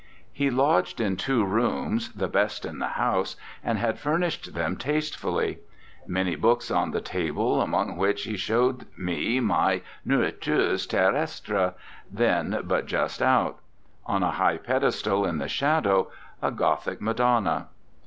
He 0.33 0.49
lodged 0.49 0.99
in 0.99 1.15
two 1.15 1.45
rooms, 1.45 2.11
the 2.13 2.27
best 2.27 2.65
in 2.65 2.79
the 2.79 2.87
house, 2.97 3.35
and 3.63 3.77
had 3.77 3.99
furnished 3.99 4.55
them 4.55 4.75
taste 4.75 5.15
fully. 5.15 5.59
Many 6.07 6.35
books 6.35 6.71
on 6.71 6.89
the 6.89 7.01
table, 7.01 7.61
among 7.61 7.97
which 7.97 8.23
he 8.23 8.35
showed 8.35 8.87
me 8.97 9.39
my 9.39 9.83
"Nourritures 10.03 10.87
Terrestres," 10.87 11.73
then 12.11 12.61
but 12.63 12.87
just 12.87 13.21
out. 13.21 13.59
On 14.07 14.23
a 14.23 14.31
high 14.31 14.57
pedestal, 14.57 15.23
in 15.23 15.37
the 15.37 15.47
shadow, 15.47 16.09
a 16.41 16.49
Gothic 16.49 16.99
Madonna. 16.99 17.67